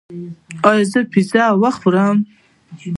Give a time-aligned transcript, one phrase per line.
[0.69, 2.17] ایا زه پیزا وخورم؟